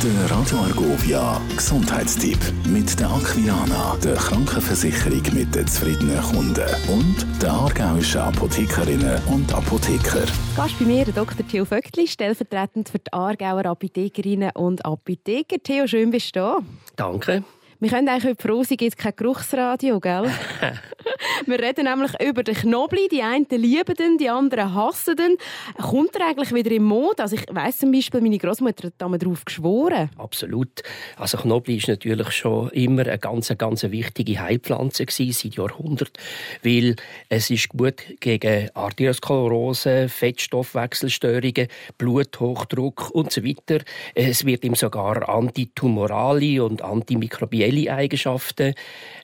Der 0.00 0.30
Radio 0.30 0.58
Argovia 0.58 1.40
Gesundheitstipp 1.56 2.38
mit 2.68 3.00
der 3.00 3.10
Aquilana, 3.10 3.96
der 3.96 4.14
Krankenversicherung 4.14 5.22
mit 5.34 5.52
den 5.52 5.66
zufriedenen 5.66 6.22
Kunden 6.22 6.68
und 6.88 7.26
der 7.42 7.50
aargauischen 7.50 8.20
Apothekerinnen 8.20 9.20
und 9.26 9.52
Apotheker. 9.52 10.24
Gast 10.54 10.78
bei 10.78 10.84
mir 10.84 11.04
der 11.04 11.14
Dr. 11.14 11.44
Theo 11.48 11.64
Vöckli, 11.64 12.06
stellvertretend 12.06 12.90
für 12.90 13.00
die 13.00 13.12
Aargauer 13.12 13.66
Apothekerinnen 13.66 14.52
und 14.54 14.84
Apotheker. 14.84 15.56
Theo, 15.60 15.88
schön 15.88 16.12
bist 16.12 16.36
du 16.36 16.40
da. 16.40 16.58
Danke. 16.94 17.42
Wir 17.80 17.90
können 17.90 18.08
eigentlich 18.08 18.24
heute 18.24 18.42
froh 18.42 18.62
sein, 18.62 18.76
gibt 18.76 18.92
es 18.92 18.96
kein 18.96 19.16
Geruchsradio, 19.16 19.98
gell? 19.98 20.30
Wir 21.46 21.58
reden 21.58 21.84
nämlich 21.84 22.12
über 22.20 22.42
den 22.42 22.54
Knobli. 22.54 23.08
Die 23.08 23.22
einen 23.22 23.46
lieben 23.50 23.94
den, 23.94 24.18
die 24.18 24.28
anderen 24.28 24.74
hassen 24.74 25.16
den. 25.16 25.36
Kommt 25.80 26.14
er 26.16 26.28
eigentlich 26.28 26.54
wieder 26.54 26.70
in 26.70 26.84
Mode? 26.84 27.22
Also 27.22 27.36
ich 27.36 27.44
weiss 27.50 27.78
zum 27.78 27.92
Beispiel, 27.92 28.20
meine 28.20 28.38
Großmutter 28.38 28.88
hat 28.88 28.94
damals 28.98 29.22
darauf 29.22 29.44
geschworen. 29.44 30.10
Absolut. 30.16 30.82
Also 31.16 31.38
Knobli 31.38 31.76
ist 31.76 31.88
natürlich 31.88 32.30
schon 32.32 32.70
immer 32.70 33.02
eine 33.02 33.18
ganz, 33.18 33.52
ganz 33.56 33.82
wichtige 33.84 34.40
Heilpflanze 34.40 35.06
gewesen, 35.06 35.32
seit 35.32 35.54
Jahrhunderten, 35.56 36.22
weil 36.62 36.96
es 37.28 37.50
ist 37.50 37.68
gut 37.70 38.02
gegen 38.20 38.70
Arteriosklerose, 38.74 40.08
Fettstoffwechselstörungen, 40.08 41.68
Bluthochdruck 41.96 43.10
und 43.10 43.32
so 43.32 43.44
weiter. 43.44 43.84
Es 44.14 44.44
wird 44.44 44.64
ihm 44.64 44.74
sogar 44.74 45.28
antitumorale 45.28 46.64
und 46.64 46.82
antimikrobielle 46.82 47.92
Eigenschaften 47.92 48.74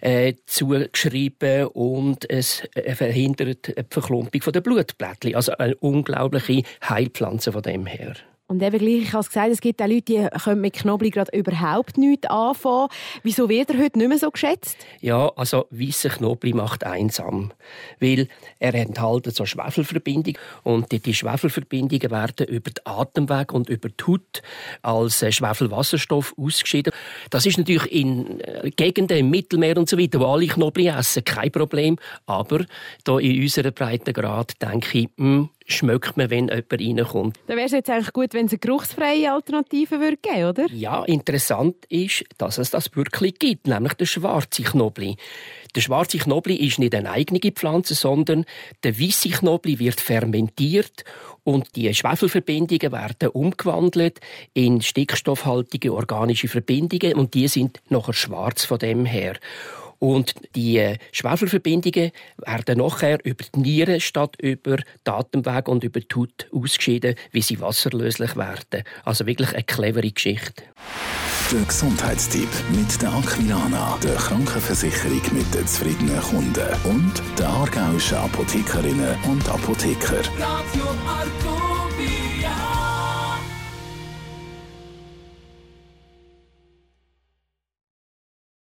äh, 0.00 0.34
zugeschrieben 0.46 1.68
und 1.92 2.28
es 2.30 2.62
verhindert 2.94 3.68
die 3.68 3.84
Verklumpung 3.90 4.52
der 4.52 4.60
Blutblättchen. 4.60 5.34
Also 5.34 5.52
eine 5.58 5.74
unglaubliche 5.76 6.62
Heilpflanze 6.88 7.52
von 7.52 7.62
dem 7.62 7.86
her. 7.86 8.14
Und 8.46 8.62
eben 8.62 8.78
gleich, 8.78 9.02
ich 9.04 9.12
habe 9.14 9.26
gesagt, 9.26 9.50
es 9.50 9.60
gibt 9.62 9.80
auch 9.80 9.86
Leute, 9.86 10.02
die 10.02 10.28
können 10.38 10.60
mit 10.60 10.74
Knoblauch 10.74 11.10
gerade 11.10 11.36
überhaupt 11.36 11.96
nichts 11.96 12.28
anfangen. 12.28 12.88
Wieso 13.22 13.48
wird 13.48 13.70
er 13.70 13.78
heute 13.82 13.98
nicht 13.98 14.08
mehr 14.08 14.18
so 14.18 14.30
geschätzt? 14.30 14.76
Ja, 15.00 15.32
also 15.34 15.66
weißer 15.70 16.10
Knoblauch 16.10 16.54
macht 16.54 16.84
einsam, 16.84 17.52
weil 18.00 18.28
er 18.58 18.74
enthält 18.74 19.34
so 19.34 19.46
Schwefelverbindungen 19.46 20.38
und 20.62 20.92
die, 20.92 21.14
Schwefelverbindungen 21.14 22.10
werden 22.10 22.46
über 22.46 22.70
den 22.70 22.84
Atemweg 22.84 23.50
und 23.52 23.70
über 23.70 23.88
die 23.88 24.04
Haut 24.06 24.42
als 24.82 25.22
äh, 25.22 25.32
Schwefelwasserstoff 25.32 26.34
ausgeschieden. 26.36 26.92
Das 27.30 27.46
ist 27.46 27.56
natürlich 27.56 27.90
in 27.90 28.40
äh, 28.40 28.70
Gegenden 28.76 29.16
im 29.16 29.30
Mittelmeer 29.30 29.78
und 29.78 29.88
so 29.88 29.98
weiter, 29.98 30.20
wo 30.20 30.26
alle 30.26 30.46
Knoblauch 30.48 30.98
essen, 30.98 31.24
kein 31.24 31.50
Problem. 31.50 31.96
Aber 32.26 32.66
hier 33.06 33.20
in 33.20 33.40
unserer 33.40 33.70
Breitengrad 33.70 34.60
denke 34.60 34.98
ich, 34.98 35.08
mh, 35.16 35.24
hm, 35.24 35.48
schmeckt 35.64 36.16
man, 36.16 36.30
wenn 36.30 36.48
jemand 36.48 36.72
reinkommt. 36.72 37.38
Dann 37.46 37.56
wäre 37.56 37.66
es 37.66 37.72
jetzt 37.72 37.90
eigentlich 37.90 38.12
gut, 38.12 38.34
wenn 38.34 38.46
es 38.46 38.52
eine 38.52 38.58
geruchsfreie 38.58 39.32
Alternative 39.32 40.00
würde 40.00 40.18
geben, 40.18 40.44
oder? 40.44 40.66
Ja, 40.72 41.04
interessant 41.04 41.76
ist, 41.88 42.24
dass 42.38 42.58
es 42.58 42.70
das 42.70 42.94
wirklich 42.94 43.38
gibt, 43.38 43.66
nämlich 43.66 43.94
der 43.94 44.06
schwarze 44.06 44.62
Knobli. 44.62 45.16
Der 45.74 45.80
schwarze 45.80 46.18
Knobli 46.18 46.54
ist 46.54 46.78
nicht 46.78 46.94
eine 46.94 47.10
eigene 47.10 47.40
Pflanze, 47.40 47.94
sondern 47.94 48.44
der 48.84 48.98
weiße 48.98 49.30
Knobli 49.30 49.78
wird 49.78 50.00
fermentiert 50.00 51.04
und 51.42 51.76
die 51.76 51.92
Schwefelverbindungen 51.92 52.92
werden 52.92 53.28
umgewandelt 53.28 54.20
in 54.52 54.80
stickstoffhaltige 54.80 55.92
organische 55.92 56.48
Verbindungen 56.48 57.14
und 57.14 57.34
die 57.34 57.48
sind 57.48 57.80
nachher 57.88 58.14
schwarz 58.14 58.64
von 58.64 58.78
dem 58.78 59.04
her. 59.04 59.34
Und 60.04 60.34
die 60.54 60.76
äh, 60.76 60.98
Schwefelverbindungen 61.12 62.10
werden 62.36 62.76
nachher 62.76 63.24
über 63.24 63.42
die 63.54 63.60
Nieren 63.60 64.00
statt 64.00 64.36
über 64.38 64.76
den 64.76 64.84
Atemweg 65.14 65.66
und 65.66 65.82
über 65.82 65.98
die 65.98 66.14
Haut 66.14 66.46
ausgeschieden, 66.52 67.14
wie 67.32 67.40
sie 67.40 67.58
wasserlöslich 67.58 68.36
werden. 68.36 68.84
Also 69.04 69.24
wirklich 69.24 69.54
eine 69.54 69.62
clevere 69.62 70.10
Geschichte. 70.10 70.62
Der 71.50 71.62
Gesundheitstipp 71.62 72.50
mit 72.70 73.00
der 73.00 73.14
Aquilana, 73.14 73.98
der 74.02 74.16
Krankenversicherung 74.16 75.22
mit 75.32 75.54
den 75.54 75.66
zufriedenen 75.66 76.20
Kunden 76.20 76.68
und 76.84 77.22
der 77.38 77.48
aargauischen 77.48 78.18
Apothekerinnen 78.18 79.16
und 79.24 79.48
Apotheker. 79.48 80.18
Radio 80.38 80.84
Argovia. 81.06 82.73